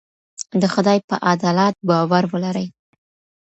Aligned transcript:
د 0.61 0.63
خدای 0.73 0.99
په 1.09 1.15
عدالت 1.33 1.75
باور 1.89 2.23
ولرئ. 2.33 2.67